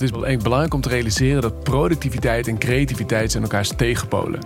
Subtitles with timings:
[0.00, 4.40] Het is belangrijk om te realiseren dat productiviteit en creativiteit zijn elkaars tegenpolen.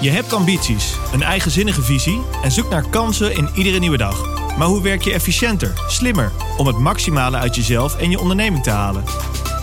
[0.00, 4.26] Je hebt ambities, een eigenzinnige visie en zoekt naar kansen in iedere nieuwe dag.
[4.58, 8.70] Maar hoe werk je efficiënter, slimmer, om het maximale uit jezelf en je onderneming te
[8.70, 9.04] halen?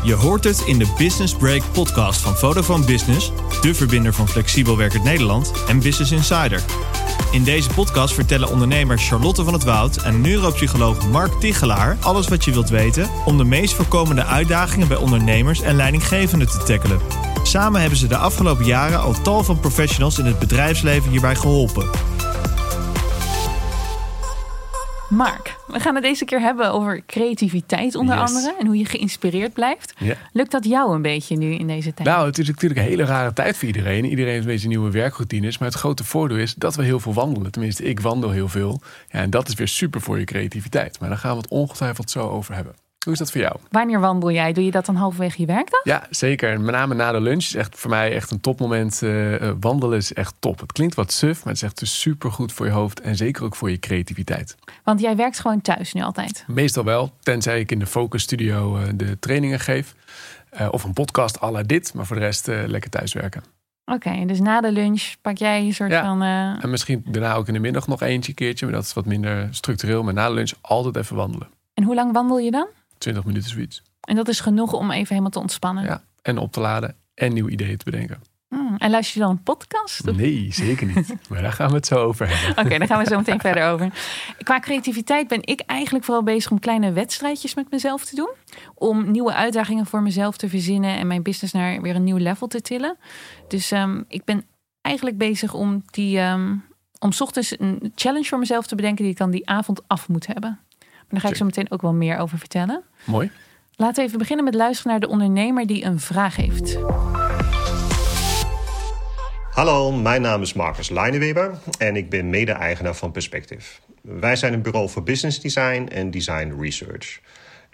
[0.04, 3.32] Je hoort het in de Business Break podcast van Vodafone Business,
[3.62, 6.64] de verbinder van Flexibel Werkend Nederland en Business Insider.
[7.32, 12.46] In deze podcast vertellen ondernemers Charlotte van het Woud en neuropsycholoog Mark Tichelaar alles wat
[12.46, 17.00] je wilt weten om de meest voorkomende uitdagingen bij ondernemers en leidinggevenden te tackelen.
[17.44, 21.90] Samen hebben ze de afgelopen jaren al tal van professionals in het bedrijfsleven hierbij geholpen.
[25.10, 28.30] Mark, we gaan het deze keer hebben over creativiteit onder Yes.
[28.30, 29.94] andere en hoe je geïnspireerd blijft.
[29.98, 30.16] Ja.
[30.34, 32.08] Lukt dat jou een beetje nu in deze tijd?
[32.08, 34.06] Nou, het is natuurlijk een hele rare tijd voor iedereen.
[34.06, 35.58] Iedereen heeft een beetje nieuwe werkroutines.
[35.58, 37.52] Maar het grote voordeel is dat we heel veel wandelen.
[37.52, 38.82] Tenminste, ik wandel heel veel.
[39.10, 41.00] Ja, en dat is weer super voor je creativiteit.
[41.00, 42.76] Maar daar gaan we het ongetwijfeld zo over hebben.
[43.08, 43.56] Hoe is dat voor jou?
[43.72, 44.54] Wanneer wandel jij?
[44.54, 45.80] Doe je dat dan halverwege je werkdag?
[45.84, 46.52] Ja, zeker.
[46.52, 49.02] En met name na de lunch is echt voor mij echt een topmoment.
[49.02, 50.60] Eh, eh, wandelen is echt top.
[50.60, 53.02] Het klinkt wat suf, maar het is echt dus super goed voor je hoofd.
[53.02, 54.56] En zeker ook voor je creativiteit.
[54.84, 56.44] Want jij werkt gewoon thuis nu altijd.
[56.48, 59.96] Meestal wel, tenzij ik in de Focus Studio eh, de trainingen geef.
[60.72, 61.94] Of een podcast à la dit.
[61.94, 63.44] Maar voor de rest lekker thuiswerken.
[63.86, 66.04] Oké, dus na de lunch pak jij een soort Ja.
[66.04, 66.22] van...
[66.22, 68.66] eh, En misschien daarna ook in de middag nog eentje keertje.
[68.66, 70.04] Maar dat is wat minder structureel.
[70.04, 71.48] Maar na de lunch altijd even wandelen.
[71.74, 72.68] En hoe lang wandel je dan?
[72.98, 73.82] 20 minuten zoiets.
[74.02, 75.84] En dat is genoeg om even helemaal te ontspannen.
[75.84, 76.02] Ja.
[76.22, 76.96] En op te laden.
[77.14, 78.22] En nieuwe ideeën te bedenken.
[78.50, 80.02] Hmm, En luister je dan een podcast?
[80.08, 81.14] Oké, Nee, zeker niet.
[81.30, 82.80] Maar daar gaan we het zo over hebben.
[82.80, 83.92] daar gaan we zo meteen verder over.
[84.44, 88.30] Qua creativiteit ben ik eigenlijk vooral bezig om kleine wedstrijdjes met mezelf te doen.
[88.76, 92.48] Om nieuwe uitdagingen voor mezelf te verzinnen en mijn business naar weer een nieuw level
[92.48, 92.98] te tillen.
[93.48, 94.46] Dus ehm, ik ben
[94.82, 96.56] eigenlijk bezig om die ehm,
[97.00, 100.08] om 's ochtends een challenge voor mezelf te bedenken die ik dan die avond af
[100.08, 100.60] moet hebben.
[101.10, 102.84] Maar daar ga ik zo meteen ook wel meer over vertellen.
[103.06, 103.32] Mooi.
[103.76, 106.78] Laten we even beginnen met luisteren naar de ondernemer die een vraag heeft.
[109.52, 113.80] Hallo, mijn naam is Marcus Leineweber en ik ben mede-eigenaar van Perspective.
[114.02, 117.20] Wij zijn een bureau voor business design en design research.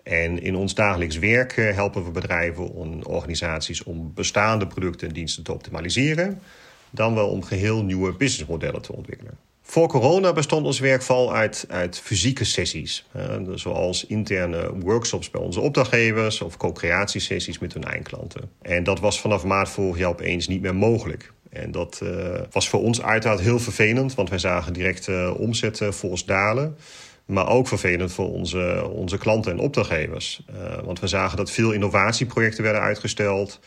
[0.04, 5.14] En in ons dagelijks werk eh, helpen we bedrijven en organisaties om bestaande producten en
[5.14, 6.42] diensten te optimaliseren,
[6.90, 9.38] dan wel om geheel nieuwe businessmodellen te ontwikkelen.
[9.66, 13.24] Voor corona bestond ons werk vooral uit, uit fysieke sessies, eh,
[13.56, 18.52] zoals interne workshops bij onze opdrachtgevers of co-creatiesessies met hun eindklanten.
[18.62, 21.34] En dat was vanaf maart vorig jaar opeens niet meer mogelijk.
[21.54, 25.82] En dat eh, was voor ons uiteraard heel vervelend, want wij zagen direct eh, omzet
[25.82, 26.78] eh, voor ons dalen.
[27.26, 30.46] Maar ook vervelend voor onze, onze klanten en opdrachtgevers.
[30.84, 33.60] Want we zagen dat veel innovatieprojecten werden uitgesteld.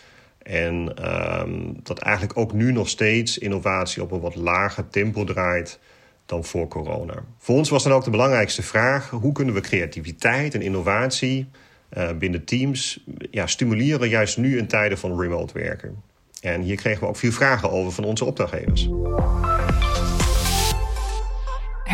[0.49, 5.79] En ehm, dat eigenlijk ook nu nog steeds innovatie op een wat lager tempo draait
[6.27, 7.25] dan voor corona.
[7.39, 11.49] Voor ons was dan ook de belangrijkste vraag: hoe kunnen we creativiteit en innovatie
[11.89, 16.03] eh, binnen teams ja, stimuleren, juist nu in tijden van remote werken?
[16.41, 18.89] En hier kregen we ook veel vragen over van onze opdrachtgevers.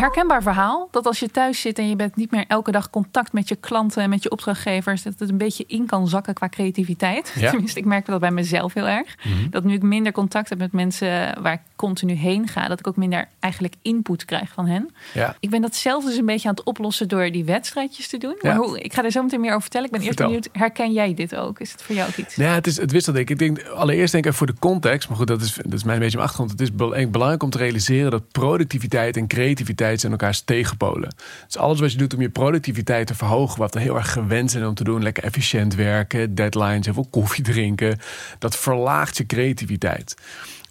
[0.03, 3.33] Herkenbaar verhaal dat als je thuis zit en je bent niet meer elke dag contact
[3.33, 6.49] met je klanten en met je opdrachtgevers, dat het een beetje in kan zakken qua
[6.49, 7.33] creativiteit.
[7.39, 7.49] Ja.
[7.51, 9.15] Tenminste, ik merk dat bij mezelf heel erg.
[9.49, 12.87] Dat nu ik minder contact heb met mensen waar ik continu heen ga, dat ik
[12.87, 14.89] ook minder eigenlijk input krijg van hen.
[15.13, 15.35] Ja.
[15.39, 18.35] Ik ben dat zelf dus een beetje aan het oplossen door die wedstrijdjes te doen.
[18.41, 18.49] Ja.
[18.49, 19.85] Maar hoe, ik ga er zo meteen meer over vertellen.
[19.85, 21.59] Ik ben eerst benieuwd, herken jij dit ook?
[21.59, 22.35] Is het voor jou ook iets?
[22.35, 23.15] Ja, het, is, het wisselt.
[23.15, 25.07] Ik Ik denk allereerst denk ik voor de context.
[25.07, 26.51] Maar goed, dat is, dat is mijn beetje mijn achtergrond.
[26.51, 31.15] Het is bel- belangrijk om te realiseren dat productiviteit en creativiteit zijn elkaars tegenpolen.
[31.45, 34.51] Dus alles wat je doet om je productiviteit te verhogen, wat we heel erg gewend
[34.51, 37.99] zijn om te doen, lekker efficiënt werken, deadlines, heel veel koffie drinken,
[38.39, 40.15] dat verlaagt je creativiteit.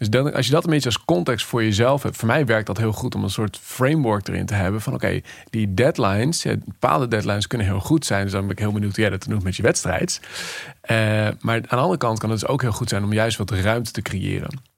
[0.03, 2.67] Dus dan, als je dat een beetje als context voor jezelf hebt, voor mij werkt
[2.67, 7.09] dat heel goed om een soort framework erin te hebben van oké, die deadlines, bepaalde
[7.09, 8.23] deadlines kunnen heel goed zijn.
[8.23, 10.21] Dus dan ben ik heel benieuwd hoe jij dat doet met je wedstrijd.
[10.81, 10.97] Eh,
[11.41, 13.51] maar aan de andere kant kan het dus ook heel goed zijn om juist wat
[13.51, 14.72] ruimte te creëren.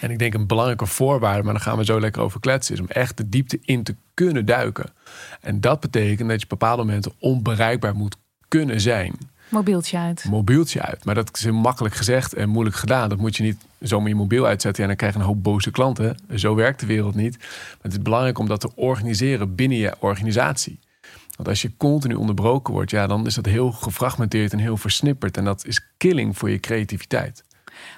[0.00, 2.80] En ik denk een belangrijke voorwaarde, maar daar gaan we zo lekker over kletsen, is
[2.80, 4.92] om echt de diepte in te kunnen duiken.
[5.40, 8.16] En dat betekent dat je op bepaalde momenten onbereikbaar moet
[8.48, 9.14] kunnen zijn
[9.48, 10.24] Mobieltje uit.
[10.24, 11.04] mobieltje uit.
[11.04, 13.08] Maar dat is heel makkelijk gezegd en moeilijk gedaan.
[13.08, 15.70] Dat moet je niet zomaar je mobiel uitzetten en dan krijg je een hoop boze
[15.70, 16.16] klanten.
[16.34, 17.38] Zo werkt de wereld niet.
[17.38, 20.78] Maar het is belangrijk om dat te organiseren binnen je organisatie.
[21.36, 25.36] Want als je continu onderbroken wordt, ja, dan is dat heel gefragmenteerd en heel versnipperd.
[25.36, 27.43] En dat is killing voor je creativiteit.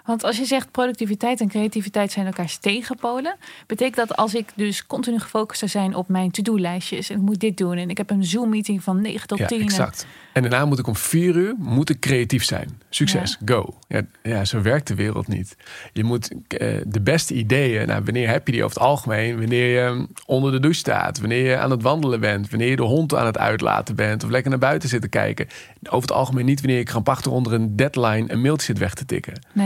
[0.05, 3.37] Want als je zegt productiviteit en creativiteit zijn elkaars tegenpolen,
[3.67, 7.41] betekent dat als ik dus continu gefocust zou zijn op mijn to-do-lijstjes en ik moet
[7.41, 9.59] dit doen en ik heb een Zoom-meeting van 9 tot Ja, 10.
[9.59, 10.07] en- exact.
[10.33, 12.81] En daarna moet ik om vier uur moet ik creatief zijn.
[12.91, 13.75] Succes, go.
[13.89, 15.57] Ja, ja, zo werkt de wereld niet.
[15.93, 19.39] Je moet eh, de beste ideeën, nou, wanneer heb je die over het algemeen?
[19.39, 22.77] Wanneer je mm, onder de douche staat, wanneer je aan het wandelen bent, wanneer je
[22.77, 25.47] de hond aan het uitlaten bent of lekker naar buiten zit te kijken.
[25.83, 29.05] Over het algemeen niet wanneer je krampachtig onder een deadline een mailtje zit weg te
[29.05, 29.45] tikken.
[29.53, 29.66] Nee.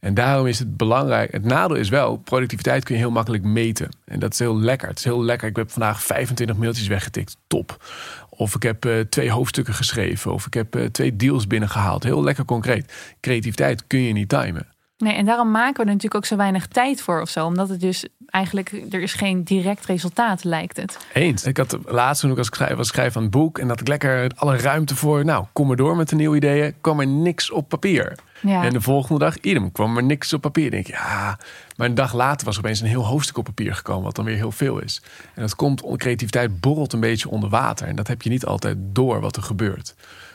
[0.00, 1.32] En daarom is het belangrijk.
[1.32, 3.88] Het nadeel is wel, productiviteit kun je heel makkelijk meten.
[4.04, 4.88] En dat is heel lekker.
[4.88, 5.48] Het is heel lekker.
[5.48, 7.36] Ik heb vandaag 25 mailtjes weggetikt.
[7.46, 7.84] Top.
[8.28, 10.32] Of ik heb eh, twee hoofdstukken geschreven.
[10.32, 12.02] Of ik heb eh, twee deals binnengehaald.
[12.02, 12.92] Heel lekker concreet.
[13.20, 14.73] Creativiteit kun je niet timen.
[15.04, 17.46] Nee, en daarom maken we er natuurlijk ook zo weinig tijd voor of zo.
[17.46, 20.98] Omdat het dus eigenlijk, er is geen direct resultaat, lijkt het.
[21.12, 21.44] Eens.
[21.44, 23.58] Ik had laatst toen ik als ik schrijf, was schrijven van het boek.
[23.58, 25.24] En dat ik lekker alle ruimte voor.
[25.24, 26.74] Nou, kom maar door met de nieuwe ideeën.
[26.80, 28.18] kwam er niks op papier.
[28.40, 28.64] Ja.
[28.64, 30.70] En de volgende dag, idem, kwam er niks op papier.
[30.70, 31.38] denk ik, ja.
[31.76, 34.24] Maar een dag later was er opeens een heel hoofdstuk op papier gekomen, wat dan
[34.24, 35.02] weer heel veel is.
[35.34, 37.86] En dat komt, creativiteit borrelt een beetje onder water.
[37.86, 39.94] En dat heb je niet altijd door wat er gebeurt.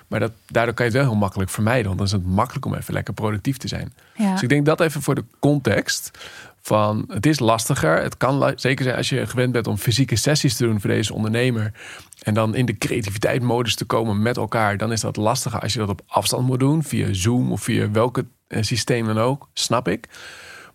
[0.10, 1.86] Maar dat, daardoor kan je het wel heel makkelijk vermijden.
[1.86, 3.94] Want dan is het makkelijk om even lekker productief te zijn.
[4.16, 4.32] Ja.
[4.32, 6.12] Dus ik denk dat even voor de context.
[6.62, 8.02] Van het is lastiger.
[8.02, 11.14] Het kan zeker zijn als je gewend bent om fysieke sessies te doen voor deze
[11.14, 11.72] ondernemer.
[12.22, 14.78] En dan in de creativiteitsmodus te komen met elkaar.
[14.78, 16.84] Dan is dat lastiger als je dat op afstand moet doen.
[16.84, 19.50] Via Zoom of via welke eh, systeem dan ook.
[19.54, 20.08] Snap ik.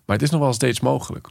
[0.05, 1.29] Maar het is nog wel steeds mogelijk.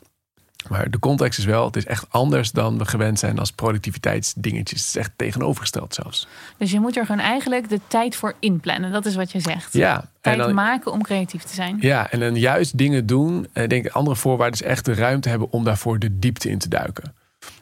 [0.68, 4.78] Maar de context is wel, het is echt anders dan we gewend zijn als productiviteitsdingetjes.
[4.80, 6.28] Het is echt tegenovergesteld zelfs.
[6.56, 8.92] Dus je moet er gewoon eigenlijk de tijd voor inplannen.
[8.92, 9.72] Dat is wat je zegt.
[9.72, 11.76] Ja, en Tijd dan, maken om creatief te zijn.
[11.80, 13.46] ja, en dan juist dingen doen.
[13.52, 16.68] Ik denk andere voorwaarden is echt de ruimte hebben om daarvoor de diepte in te
[16.68, 17.14] duiken.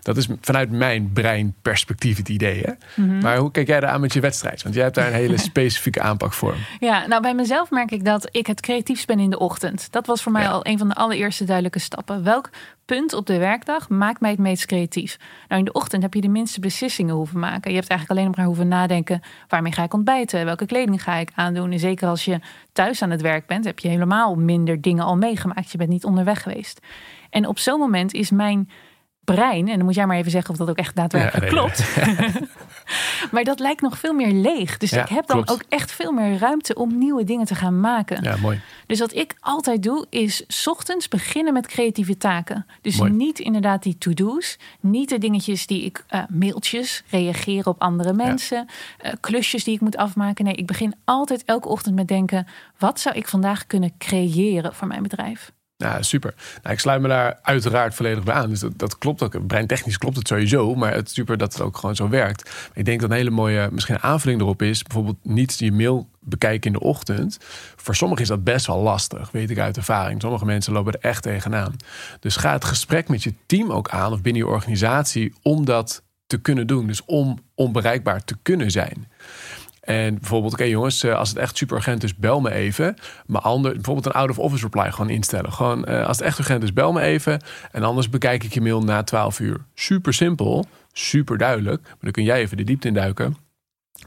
[0.02, 2.60] Dat is vanuit mijn breinperspectief het idee.
[2.60, 2.72] Hè?
[3.02, 3.18] Mhm.
[3.18, 4.62] Maar hoe kijk jij daar aan met je wedstrijd?
[4.62, 6.54] Want jij hebt daar een hele specifieke aanpak voor.
[6.80, 9.88] Ja, nou bij mezelf merk ik dat ik het creatiefst ben in de ochtend.
[9.92, 10.50] Dat was voor mij Ja.
[10.50, 12.24] al een van de allereerste duidelijke stappen.
[12.24, 12.50] Welk
[12.84, 15.16] punt op de werkdag maakt mij het meest creatief?
[15.48, 17.70] Nou, in de ochtend heb je de minste beslissingen hoeven maken.
[17.70, 20.44] Je hebt eigenlijk alleen nog maar hoeven nadenken: waarmee ga ik ontbijten?
[20.44, 21.72] Welke kleding ga ik aandoen?
[21.72, 22.38] En zeker als je
[22.72, 25.70] thuis aan het werk bent, heb je helemaal minder dingen al meegemaakt.
[25.72, 26.80] Je bent niet onderweg geweest.
[27.30, 28.70] En op zo'n moment is mijn
[29.24, 31.70] brein, en dan moet jij maar even zeggen of dat ook echt daadwerkelijk Ja, nee,
[31.70, 31.96] klopt.
[33.32, 34.76] maar dat lijkt nog veel meer leeg.
[34.78, 35.50] Dus Ja, ik heb dan klopt.
[35.50, 38.22] ook echt veel meer ruimte om nieuwe dingen te gaan maken.
[38.22, 38.60] Ja, mooi.
[38.86, 42.66] Dus wat ik altijd doe, is 's ochtends beginnen met creatieve taken.
[42.80, 43.10] Dus Mooi.
[43.12, 44.58] niet inderdaad die to-do's.
[44.80, 48.66] Niet de dingetjes die ik, eh, mailtjes, reageren op andere mensen,
[48.98, 50.44] eh, klusjes die ik moet afmaken.
[50.44, 52.46] Nee, ik begin altijd elke ochtend met denken:
[52.78, 55.52] wat zou ik vandaag kunnen creëren voor mijn bedrijf?
[55.82, 56.34] Ja, super.
[56.62, 58.48] Nou, ik sluit me daar uiteraard volledig bij aan.
[58.48, 59.46] Dus dat, dat klopt ook.
[59.46, 60.74] Breintechnisch klopt het sowieso.
[60.74, 62.70] Maar het super dat het ook gewoon zo werkt.
[62.74, 64.82] Ik denk dat een hele mooie misschien aanvulling erop is.
[64.82, 67.38] Bijvoorbeeld niet je mail bekijken in de ochtend.
[67.76, 69.30] Voor sommigen is dat best wel lastig.
[69.30, 70.20] Weet ik uit ervaring.
[70.20, 71.76] Sommige mensen lopen er echt tegenaan.
[72.20, 74.12] Dus ga het gesprek met je team ook aan.
[74.12, 75.34] Of binnen je organisatie.
[75.42, 76.86] Om dat te kunnen doen.
[76.86, 79.06] Dus om onbereikbaar te kunnen zijn.
[79.82, 82.96] En bijvoorbeeld, oké jongens, eh, als het echt super urgent is, bel me even.
[83.26, 85.52] Maar ander, bijvoorbeeld een out-of-office reply gewoon instellen.
[85.52, 87.40] Gewoon, eh, als het echt urgent is, bel me even.
[87.72, 89.56] En anders bekijk ik je mail na 12 uur.
[89.74, 91.82] Super simpel, super duidelijk.
[91.82, 93.36] Maar dan kun jij even de diepte induiken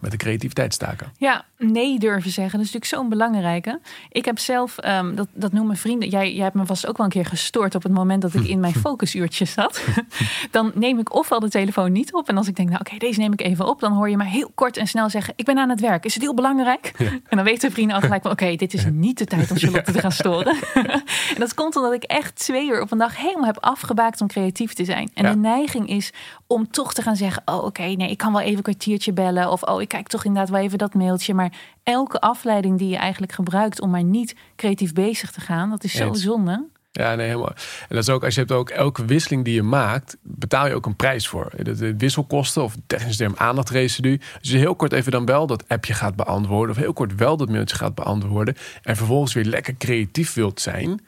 [0.02, 1.14] met de creativiteitstaken.
[1.18, 2.58] Ja, nee durven zeggen.
[2.60, 3.80] Dat is natuurlijk zo'n belangrijke.
[4.10, 6.10] Ik heb zelf, ehm, dat, dat noemen vrienden.
[6.10, 8.48] Jij, jij hebt me vast ook wel een keer gestoord op het moment dat ik
[8.48, 9.82] in mijn focusuurtje zat.
[10.52, 12.30] dan neem ik ofwel de telefoon niet op.
[12.30, 13.80] En als ik denk, nou oké, deze neem ik even op.
[13.80, 16.06] Dan hoor je mij heel kort en snel zeggen, ik ben aan het werk.
[16.06, 16.92] Is het heel belangrijk?
[17.30, 19.92] En dan weten vrienden al gelijk van, oké, dit is niet de tijd om Charlotte
[19.92, 20.56] te gaan storen.
[20.74, 24.28] en dat komt omdat ik echt twee uur op een dag helemaal heb afgebaakt om
[24.28, 25.10] creatief te zijn.
[25.14, 25.32] En Ja.
[25.32, 26.14] de neiging is
[26.48, 29.52] om toch te gaan zeggen, oh oké, nee, ik kan wel even een kwartiertje bellen.
[29.52, 31.34] Of oh, ik kijk toch inderdaad wel even dat mailtje.
[31.34, 31.52] Maar
[31.84, 35.94] elke afleiding die je eigenlijk gebruikt om maar niet creatief bezig te gaan, dat is
[35.94, 36.22] zo Eens.
[36.22, 36.66] zonde.
[36.92, 37.54] Ja, nee, helemaal.
[37.80, 40.74] En dat is ook, als je hebt ook elke wisseling die je maakt, betaal je
[40.74, 41.52] ook een prijs voor.
[41.58, 44.20] De, de wisselkosten of technisch term aandachtresidu.
[44.42, 46.76] Dus je heel kort even dan wel dat appje gaat beantwoorden.
[46.76, 48.56] Of heel kort wel dat mailtje gaat beantwoorden.
[48.84, 51.02] En vervolgens weer lekker creatief wilt zijn.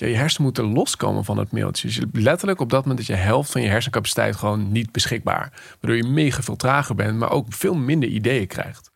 [0.00, 1.86] Ja, je hersenen moeten loskomen van het mailtje.
[1.86, 5.52] Dus letterlijk op dat moment dat je helft van je hersencapaciteit gewoon niet beschikbaar.
[5.80, 8.90] Waardoor je mega veel trager bent, maar ook veel minder ideeën krijgt.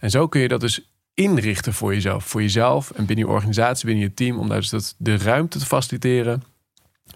[0.00, 2.24] En zo kun je dat dus inrichten voor jezelf.
[2.24, 4.38] Voor jezelf en binnen je organisatie, binnen je team.
[4.38, 6.42] Om daar dus dat, de ruimte te faciliteren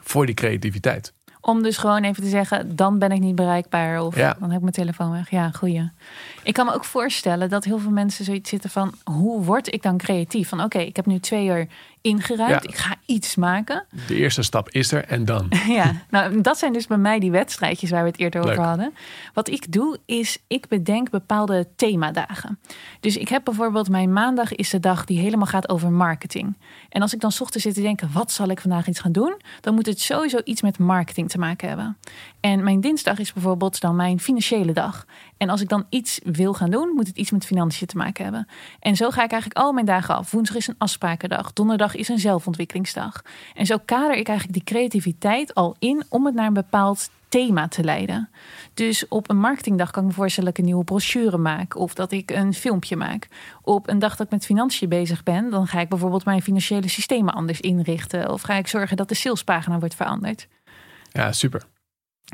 [0.01, 1.13] voor die creativiteit.
[1.41, 4.03] Om dus gewoon even te zeggen, dan ben ik niet bereikbaar.
[4.03, 4.37] Of Ja.
[4.39, 5.31] dan heb ik mijn telefoon weg.
[5.31, 5.91] Ja, goeie.
[6.43, 8.95] Ik kan me ook voorstellen dat heel veel mensen zoiets zitten van...
[9.05, 10.49] hoe word ik dan creatief?
[10.49, 11.69] Van oké, ik heb nu twee uur
[12.01, 12.63] ingeruimd.
[12.63, 12.69] Ja.
[12.69, 13.87] Ik ga iets maken.
[14.07, 15.49] De eerste stap is er en dan.
[15.69, 18.95] Ja, nou, dat zijn dus bij mij die wedstrijdjes waar we het eerder over hadden.
[19.35, 22.59] Wat ik doe, is ik bedenk bepaalde themadagen.
[23.01, 26.57] Dus ik heb bijvoorbeeld mijn maandag is de dag die helemaal gaat over marketing.
[26.89, 29.13] En als ik dan 's ochtends zit te denken, wat zal ik vandaag iets gaan
[29.13, 29.41] doen?
[29.61, 31.97] Dan moet het sowieso iets met marketing te maken hebben.
[32.41, 35.07] En mijn dinsdag is bijvoorbeeld dan mijn financiële dag.
[35.37, 38.25] En als ik dan iets wil gaan doen, moet het iets met financiën te maken
[38.25, 38.49] hebben.
[38.81, 40.31] En zo ga ik eigenlijk al mijn dagen af.
[40.31, 41.53] Woensdag is een afsprakendag.
[41.53, 43.23] Donderdag is een zelfontwikkelingsdag.
[43.55, 47.69] En zo kader ik eigenlijk die creativiteit al in om het naar een bepaald thema
[47.69, 48.29] te leiden.
[48.75, 51.95] Dus op een marketingdag kan ik me voorstellen dat ik een nieuwe brochure maak of
[51.95, 53.29] dat ik een filmpje maak.
[53.63, 56.89] Op een dag dat ik met financiën bezig ben, dan ga ik bijvoorbeeld mijn financiële
[56.89, 60.49] systemen anders inrichten of ga ik zorgen dat de salespagina wordt veranderd.
[61.13, 61.67] Ja, super.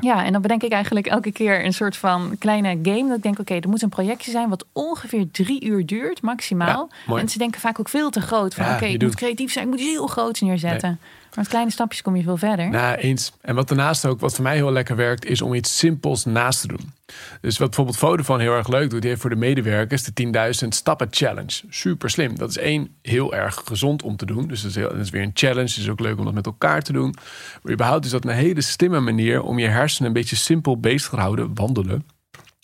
[0.01, 3.07] Ja, en dan bedenk ik eigenlijk elke keer een soort van kleine game.
[3.07, 6.87] Dat ik denk, oké, er moet een projectje zijn wat ongeveer drie uur duurt, maximaal.
[6.89, 7.19] Ja, mooi.
[7.21, 8.53] Mensen denken vaak ook veel te groot.
[8.53, 10.99] Van Ja, oké, ik doet- moet creatief zijn, ik moet iets heel groots neerzetten.
[11.35, 12.69] Met kleine stapjes kom je veel verder.
[12.69, 13.31] Nou, eens.
[13.41, 16.61] En wat daarnaast ook, wat voor mij heel lekker werkt, is om iets simpels naast
[16.61, 16.93] te doen.
[17.41, 20.67] Dus wat bijvoorbeeld Vodafone heel erg leuk doet, die heeft voor de medewerkers de 10.000
[20.67, 21.61] stappen challenge.
[21.69, 22.37] Super slim.
[22.37, 24.47] Dat is één, heel erg gezond om te doen.
[24.47, 25.69] Dus dat is, dat is weer een challenge.
[25.69, 27.15] Het is ook leuk om dat met elkaar te doen.
[27.61, 31.09] Maar überhaupt is dat een hele slimme manier om je hersenen een beetje simpel bezig
[31.09, 32.05] te houden, wandelen.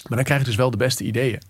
[0.07, 1.41] Maar dan krijg je dus wel de beste ideeën.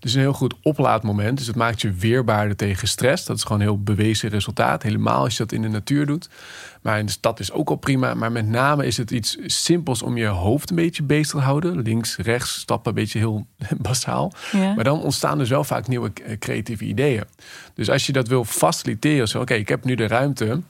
[0.00, 1.38] Dus een heel goed oplaadmoment.
[1.38, 3.24] Dus het maakt je weerbaarder tegen stress.
[3.24, 4.82] Dat is gewoon een heel bewezen resultaat.
[4.82, 6.28] Helemaal als je dat in de natuur doet.
[6.82, 8.14] Maar in de stad is ook al prima.
[8.14, 11.82] Maar met name is het iets simpels om je hoofd een beetje bezig te houden.
[11.82, 13.46] Links, rechts, stappen, een beetje heel
[13.78, 14.32] basaal.
[14.52, 14.74] Ja.
[14.74, 17.24] Maar dan ontstaan dus wel vaak nieuwe creatieve ideeën.
[17.74, 19.28] Dus als je dat wil faciliteren.
[19.28, 20.60] Zo, oké, ik heb nu de ruimte.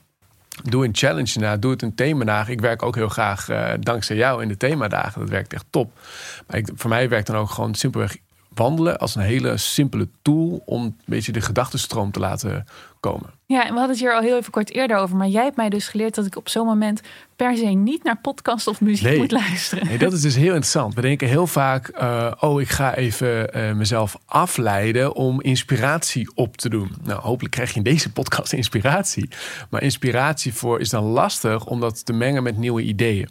[0.63, 2.53] Doe een challenge na, doe het een themadagen.
[2.53, 5.21] Ik werk ook heel graag eh, dankzij jou in de themadagen.
[5.21, 5.99] Dat werkt echt top.
[6.47, 8.17] Maar ik, voor mij werkt dan ook gewoon simpelweg
[8.59, 12.65] wandelen als een hele simpele tool om een beetje de gedachtenstroom te laten
[13.01, 13.37] komen.
[13.47, 15.17] Ja, en we hadden het hier al heel even kort eerder over.
[15.17, 17.01] Maar jij hebt mij dus geleerd dat ik op zo'n moment
[17.37, 19.19] per se niet naar podcast of muziek Nee.
[19.19, 19.87] moet luisteren.
[19.87, 20.95] Nee, dat is dus heel interessant.
[20.95, 26.57] We denken heel vaak, eh, oh, ik ga even eh, mezelf afleiden om inspiratie op
[26.57, 26.91] te doen.
[27.05, 29.29] Nou, hopelijk krijg je in deze podcast inspiratie.
[29.71, 33.29] Maar inspiratie voor is dan lastig om dat te mengen met nieuwe ideeën.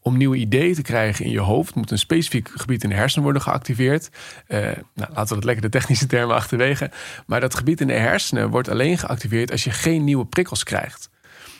[0.00, 3.24] Om nieuwe ideeën te krijgen in je hoofd moet een specifiek gebied in de hersenen
[3.24, 4.10] worden geactiveerd.
[4.46, 4.60] Eh,
[4.94, 6.90] nou, laten we dat lekker de technische termen achterwege.
[7.26, 11.10] Maar dat gebied in de hersenen wordt alleen geactiveerd als je geen nieuwe prikkels krijgt.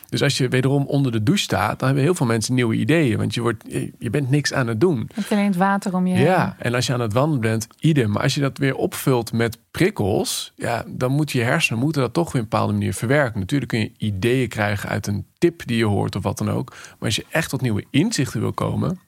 [0.09, 3.17] Dus als je wederom onder de douche staat, dan hebben heel veel mensen nieuwe ideeën.
[3.17, 3.63] Want je, wordt,
[3.99, 4.97] je bent niks aan het doen.
[4.97, 6.25] Je hebt alleen het water om je heen.
[6.25, 8.11] Ja, en als je aan het wandelen bent, idem.
[8.11, 12.13] Maar als je dat weer opvult met prikkels, ja, dan moeten je hersenen moeten dat
[12.13, 13.39] toch weer op een bepaalde manier verwerken.
[13.39, 16.69] Natuurlijk kun je ideeën krijgen uit een tip die je hoort of wat dan ook.
[16.69, 18.99] Maar als je echt tot nieuwe inzichten wil komen,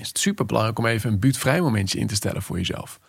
[0.00, 3.00] is het super belangrijk om even een buurtvrij momentje in te stellen voor jezelf.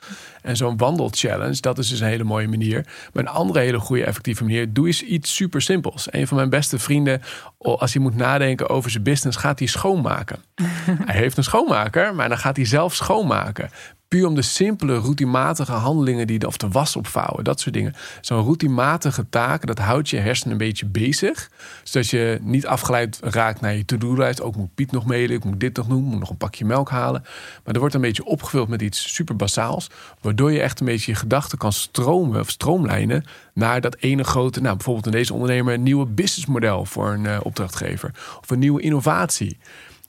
[0.42, 2.86] En zo'n wandelchallenge, dat is dus een hele mooie manier.
[3.14, 6.08] Maar een andere hele goede, effectieve manier, doe eens iets super simpels.
[6.12, 7.22] Een van mijn beste vrienden,
[7.58, 10.44] als hij moet nadenken over zijn business, gaat hij schoonmaken.
[11.06, 13.70] hij heeft een schoonmaker, maar dan gaat hij zelf schoonmaken.
[14.14, 17.96] Puur om de simpele, routinematige handelingen die de, of de was opvouwen, dat soort dingen.
[18.22, 21.50] Zo'n routinematige taak, dat houdt je hersenen een beetje bezig.
[21.84, 24.42] Zodat je niet afgeleid raakt naar je to-do-lijst.
[24.42, 26.90] Ook moet Piet nog mailen, ik moet dit nog doen, moet nog een pakje melk
[26.90, 27.22] halen.
[27.64, 29.90] Maar er wordt een beetje opgevuld met iets super basaals.
[30.22, 34.62] Waardoor je echt een beetje je gedachten kan stromen of stroomlijnen naar dat ene grote,
[34.62, 38.12] nou bijvoorbeeld in deze ondernemer, een nieuwe businessmodel voor een eh, opdrachtgever.
[38.42, 39.58] Of een nieuwe innovatie.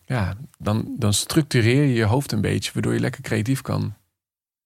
[0.06, 3.94] Ja, dan, dan structureer je je hoofd een beetje, waardoor je lekker creatief kan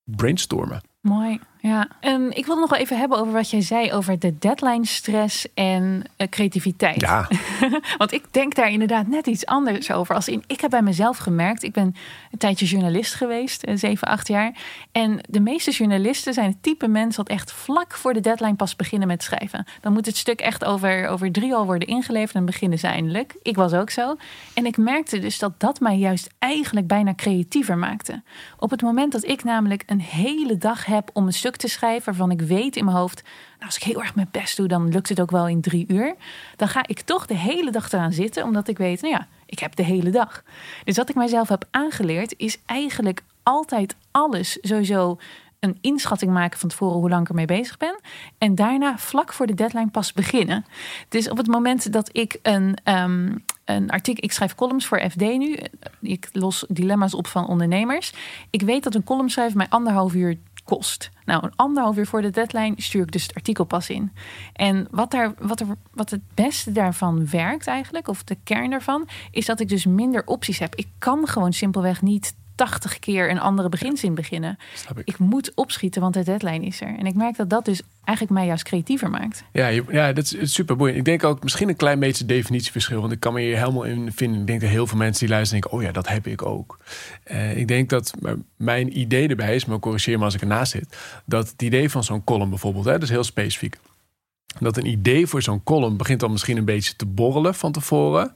[0.04, 0.80] brainstormen.
[1.00, 1.88] Mooi, ja.
[2.00, 5.46] En ik wil nog wel even hebben over wat jij zei over de deadline stress
[5.54, 7.00] en eh, creativiteit.
[7.00, 7.28] Ja,
[7.98, 10.14] Want ik denk daar inderdaad net iets anders over.
[10.14, 11.94] Als in, ik heb bij mezelf gemerkt, ik ben
[12.30, 14.52] een tijdje journalist geweest, eh, zeven, acht jaar.
[14.92, 18.76] En de meeste journalisten zijn het type mensen dat echt vlak voor de deadline pas
[18.76, 19.66] beginnen met schrijven.
[19.80, 23.36] Dan moet het stuk echt over, over drie al worden ingeleverd en beginnen ze eindelijk.
[23.42, 24.16] Ik was ook zo.
[24.54, 28.22] En ik merkte dus dat dat mij juist eigenlijk bijna creatiever maakte.
[28.58, 32.04] Op het moment dat ik namelijk een hele dag heb om een stuk te schrijven
[32.04, 34.88] waarvan ik weet in mijn hoofd, nou, als ik heel erg mijn best doe, dan
[34.88, 36.14] lukt het ook wel in drie uur.
[36.56, 39.58] Dan ga ik toch de hele dag eraan zitten, omdat ik weet, nou ja, ik
[39.58, 40.42] heb de hele dag.
[40.84, 45.18] Dus wat ik mijzelf heb aangeleerd, is eigenlijk altijd alles sowieso
[45.60, 48.00] een inschatting maken van tevoren hoe lang ik ermee bezig ben.
[48.38, 50.64] En daarna vlak voor de deadline pas beginnen.
[51.08, 55.20] Dus op het moment dat ik een, ehm, een artikel, ik schrijf columns voor FD
[55.20, 55.58] nu.
[56.00, 58.12] Ik los dilemma's op van ondernemers.
[58.50, 60.38] Ik weet dat een column schrijven mij anderhalf uur
[60.68, 61.10] kost.
[61.24, 64.12] Nou, een anderhalf uur voor de deadline stuur ik dus het artikel pas in.
[64.52, 69.08] En wat, daar, wat, er, wat het beste daarvan werkt eigenlijk, of de kern daarvan,
[69.30, 70.74] is dat ik dus minder opties heb.
[70.74, 74.58] Ik kan gewoon simpelweg niet 80 keer een andere beginzin beginnen.
[74.74, 75.08] Snap ik.
[75.08, 76.94] Ik moet opschieten, want de deadline is er.
[76.98, 79.44] En ik merk dat dat dus eigenlijk mij juist creatiever maakt.
[79.52, 80.98] Ja, je- ja, dat is super boeiend.
[80.98, 83.00] Ik denk ook misschien een klein beetje definitieverschil.
[83.00, 84.40] Want ik kan me hier helemaal in vinden.
[84.40, 85.78] Ik denk dat heel veel mensen die luisteren denken...
[85.78, 86.78] oh ja, dat heb ik ook.
[87.24, 88.12] Eh, ik denk dat
[88.56, 89.64] mijn idee erbij is...
[89.64, 90.96] maar corrigeer me als ik ernaast zit...
[91.24, 92.84] dat het idee van zo'n column bijvoorbeeld...
[92.84, 93.76] Hè, dat is heel specifiek...
[94.60, 98.32] dat een idee voor zo'n column begint dan misschien een beetje te borrelen van tevoren.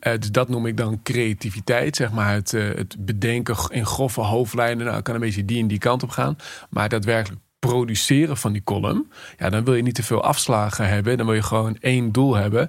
[0.00, 1.96] Eh, dus dat noem ik dan creativiteit.
[1.96, 4.86] Zeg maar het, eh, het bedenken in grove hoofdlijnen.
[4.86, 6.36] Nou, kan een beetje die en die kant op gaan.
[6.70, 9.10] Maar daadwerkelijk produceren van die column.
[9.38, 11.16] Ja, dan wil je niet te veel afslagen hebben.
[11.16, 12.68] Dan wil je gewoon één doel hebben.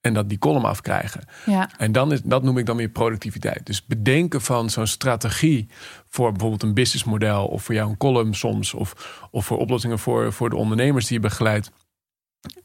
[0.00, 1.24] En dat die column afkrijgen.
[1.46, 3.66] Ja, En dan is, dat noem ik dan weer productiviteit.
[3.66, 5.68] Dus bedenken van zo'n strategie
[6.08, 10.32] voor bijvoorbeeld een businessmodel of voor jou een column soms, of, of voor oplossingen voor,
[10.32, 11.70] voor de ondernemers die je begeleidt.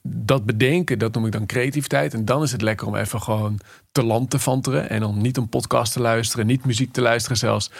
[0.01, 2.13] Dat bedenken, dat noem ik dan creativiteit.
[2.13, 3.59] En dan is het lekker om even gewoon
[3.91, 4.89] te land te vanteren.
[4.89, 7.71] En dan niet een podcast te luisteren, niet muziek te luisteren zelfs.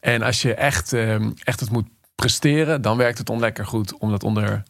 [0.00, 3.98] En als je echt, ehm, echt het moet presteren, dan werkt het dan lekker goed
[3.98, 4.62] om dat onder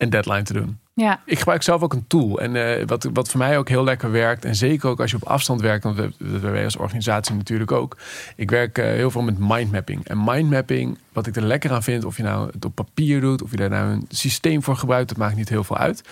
[0.00, 0.78] een deadline te doen.
[0.94, 2.40] ja, Ik gebruik zelf ook een tool.
[2.40, 4.44] En eh, wat, wat voor mij ook heel lekker werkt.
[4.44, 5.84] En zeker ook als je op afstand werkt.
[5.84, 7.96] Want we, dat wij als organisatie natuurlijk ook.
[8.36, 10.08] Ik werk eh, heel veel met mindmapping.
[10.08, 12.04] En mindmapping, wat ik er lekker aan vind.
[12.04, 13.42] Of je nou het op papier doet.
[13.42, 15.08] Of je daar nou een systeem voor gebruikt.
[15.08, 16.02] Dat maakt niet heel veel uit.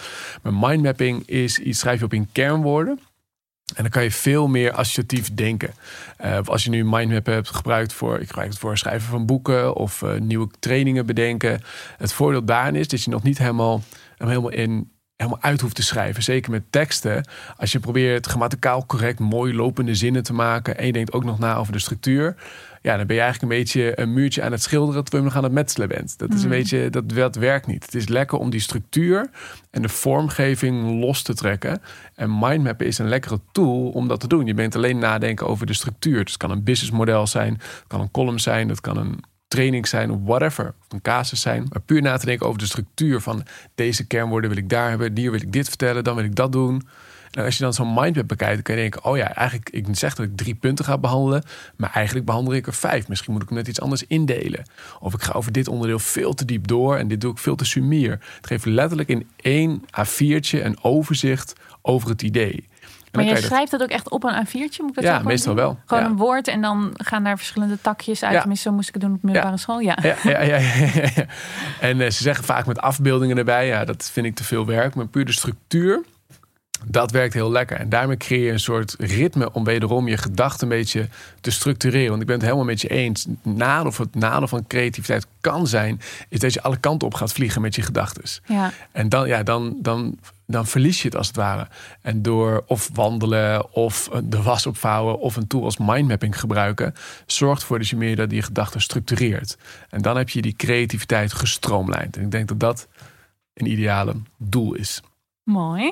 [0.42, 3.00] Maar mindmapping is iets schrijf je op in kernwoorden.
[3.74, 5.74] En dan kan je veel meer associatief denken.
[6.16, 9.74] Eh, als je nu mindmap hebt gebruikt voor, ik gebruik het voor schrijven van boeken
[9.74, 11.60] of eh, nieuwe trainingen bedenken.
[11.96, 13.82] Het voordeel daarin is dat je nog niet helemaal,
[14.16, 16.22] helemaal in helemaal uit hoeft te schrijven.
[16.22, 17.28] Zeker met teksten.
[17.56, 21.38] Als je probeert grammaticaal correct mooi lopende zinnen te maken en je denkt ook nog
[21.38, 22.36] na over de structuur.
[22.82, 25.38] Ja, dan ben je eigenlijk een beetje een muurtje aan het schilderen terwijl je nog
[25.38, 26.18] aan het metselen bent.
[26.18, 27.84] Dat is een beetje, dat, dat werkt niet.
[27.84, 29.30] Het is lekker om die structuur
[29.70, 31.80] en de vormgeving los te trekken.
[32.14, 34.46] En mindmappen is een lekkere tool om dat te doen.
[34.46, 36.22] Je bent alleen nadenken over de structuur.
[36.22, 39.86] Dus het kan een businessmodel zijn, het kan een column zijn, het kan een training
[39.86, 40.66] zijn whatever.
[40.66, 41.66] Of een casus zijn.
[41.68, 43.42] Maar puur na te denken over de structuur van
[43.74, 46.52] deze kernwoorden wil ik daar hebben, hier wil ik dit vertellen, dan wil ik dat
[46.52, 46.82] doen.
[47.30, 49.86] En als je dan zo'n mindmap bekijkt, dan kan je denken: oh ja, eigenlijk, ik
[49.92, 51.42] zeg dat ik drie punten ga behandelen,
[51.76, 53.08] maar eigenlijk behandel ik er vijf.
[53.08, 54.62] Misschien moet ik hem net iets anders indelen.
[55.00, 57.56] Of ik ga over dit onderdeel veel te diep door en dit doe ik veel
[57.56, 58.10] te sumier.
[58.36, 62.66] Het geeft letterlijk in één A4'tje een overzicht over het idee.
[63.10, 64.52] En maar je schrijft dat ook echt op een A4'tje?
[64.80, 65.64] Moet ik dat Ja, meestal doen?
[65.64, 65.78] wel.
[65.86, 66.08] Gewoon Ja.
[66.10, 68.32] een woord en dan gaan daar verschillende takjes uit.
[68.32, 68.38] Ja.
[68.38, 69.78] Tenminste, zo moest ik het doen op middelbare school.
[69.80, 69.98] Ja.
[70.02, 71.26] Ja, ja, ja, ja, ja.
[71.80, 73.66] En eh, ze zeggen vaak met afbeeldingen erbij.
[73.66, 74.94] Ja, dat vind ik te veel werk.
[74.94, 76.00] Maar puur de structuur,
[76.86, 77.76] dat werkt heel lekker.
[77.76, 81.08] En daarmee creëer je een soort ritme om wederom je gedachten een beetje
[81.40, 82.08] te structureren.
[82.08, 83.24] Want ik ben het helemaal met je eens.
[83.24, 87.14] Het nadeel of het nadeel van creativiteit kan zijn, is dat je alle kanten op
[87.14, 88.22] gaat vliegen met je gedachten.
[88.46, 88.72] Ja.
[88.92, 91.68] En dan, ja, dan, dan, dan verlies je het als het ware.
[92.02, 96.94] En door of wandelen, of de was opvouwen, of een tool als mindmapping gebruiken,
[97.26, 99.56] zorgt ervoor dat je meer dat die gedachten structureert.
[99.90, 102.16] En dan heb je die creativiteit gestroomlijnd.
[102.16, 102.88] En ik denk dat dat
[103.54, 105.02] een ideale doel is.
[105.48, 105.90] Mooi.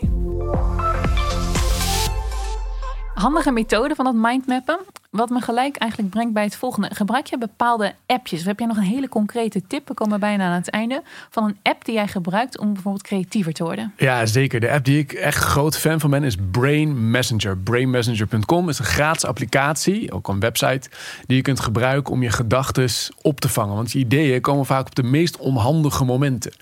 [3.15, 4.79] Handige methode van dat mindmappen.
[5.11, 6.91] Wat me gelijk eigenlijk brengt bij het volgende.
[6.95, 8.41] Gebruik je bepaalde appjes?
[8.41, 9.89] Of heb jij nog een hele concrete tip?
[9.89, 11.03] We komen bijna aan het einde.
[11.31, 13.93] Van een app die jij gebruikt om bijvoorbeeld creatiever te worden.
[13.97, 14.61] Ja, zeker.
[14.61, 17.57] De app die ik echt groot fan van ben is Brain Messenger.
[17.57, 20.89] Brainmessenger.com is een gratis applicatie, ook een website,
[21.27, 22.89] die je kunt gebruiken om je gedachten
[23.23, 23.75] op te vangen.
[23.75, 26.53] Want je ideeën komen vaak op de meest onhandige momenten.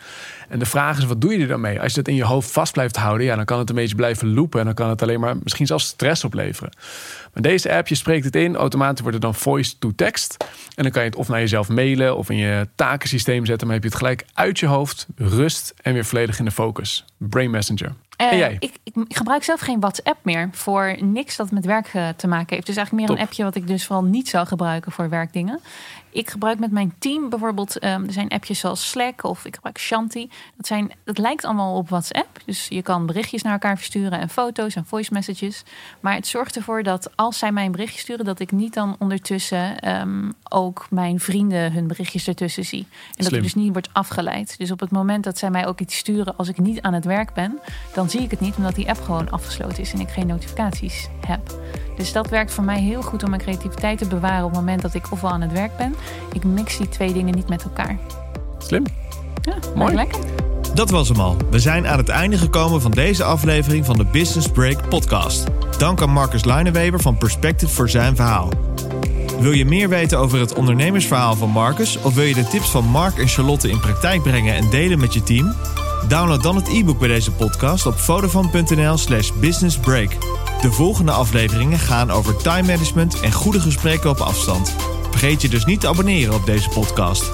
[0.48, 1.80] En de vraag is, wat doe je er dan mee?
[1.80, 3.94] Als je dat in je hoofd vast blijft houden, ja, dan kan het een beetje
[3.94, 4.61] blijven loopen.
[4.61, 6.72] En dan kan het alleen maar misschien zelfs stress opleveren.
[7.33, 10.36] Maar deze app, je spreekt het in, automatisch wordt het dan voice to text.
[10.74, 13.66] En dan kan je het of naar jezelf mailen of in je takensysteem zetten.
[13.66, 17.04] Maar heb je het gelijk uit je hoofd, rust en weer volledig in de focus.
[17.18, 17.94] Brain Messenger.
[18.16, 18.56] Eh, en jij?
[18.58, 22.54] Ik, ik gebruik zelf geen WhatsApp meer voor niks dat met werk eh, te maken
[22.54, 22.66] heeft.
[22.66, 23.16] Dus eigenlijk meer Top.
[23.16, 25.60] een appje wat ik dus vooral niet zou gebruiken voor werkdingen.
[26.14, 29.79] Ik gebruik met mijn team bijvoorbeeld, ehm, er zijn appjes zoals Slack of ik gebruik
[29.79, 30.31] Shanti.
[30.57, 32.40] Dat, zijn, dat lijkt allemaal op WhatsApp.
[32.44, 35.62] Dus je kan berichtjes naar elkaar versturen en foto's en voice messages.
[36.00, 38.96] Maar het zorgt ervoor dat als zij mij een berichtje sturen, dat ik niet dan
[38.98, 42.86] ondertussen ehm, ook mijn vrienden hun berichtjes ertussen zie.
[43.16, 44.58] En dat ik dus niet wordt afgeleid.
[44.58, 47.04] Dus op het moment dat zij mij ook iets sturen als ik niet aan het
[47.04, 47.58] werk ben,
[47.94, 51.08] dan zie ik het niet omdat die app gewoon afgesloten is en ik geen notificaties
[51.26, 51.58] heb.
[51.96, 54.82] Dus dat werkt voor mij heel goed om mijn creativiteit te bewaren op het moment
[54.82, 55.94] dat ik ofwel aan het werk ben.
[56.32, 57.98] Ik mix die twee dingen niet met elkaar.
[58.58, 58.84] Slim.
[59.42, 59.94] Ja, Mooi.
[59.94, 60.20] lekker.
[60.74, 61.36] Dat was hem al.
[61.50, 65.44] We zijn aan het einde gekomen van deze aflevering van de Business Break podcast.
[65.78, 68.48] Dank aan Marcus Leineweber van Perspective voor zijn verhaal.
[69.40, 72.84] Wil je meer weten over het ondernemersverhaal van Marcus of wil je de tips van
[72.84, 75.54] Mark en Charlotte in praktijk brengen en delen met je team?
[76.08, 80.10] Download dan het e-book bij deze podcast op vodafone.nl/slash businessbreak.
[80.60, 84.74] De volgende afleveringen gaan over time management en goede gesprekken op afstand.
[85.10, 87.30] Vergeet je dus niet te abonneren op deze podcast.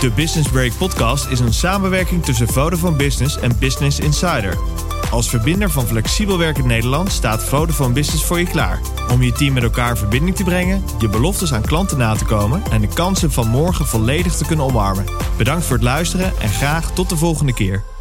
[0.00, 4.58] De Business Break podcast is een samenwerking tussen Vodafone Business en Business Insider.
[5.10, 8.80] Als verbinder van flexibel werken Nederland staat Vodafone Business voor je klaar.
[9.12, 12.24] Om je team met elkaar in verbinding te brengen, je beloftes aan klanten na te
[12.24, 15.04] komen en de kansen van morgen volledig te kunnen omarmen.
[15.36, 17.93] Bedankt voor het luisteren en graag tot de volgende keer.